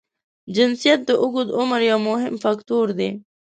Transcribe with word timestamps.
جنسیت 0.55 0.99
د 1.05 1.11
اوږد 1.21 1.49
عمر 1.59 1.79
یو 1.91 1.99
مهم 2.09 2.33
فاکټور 2.43 2.87
دی. 2.99 3.09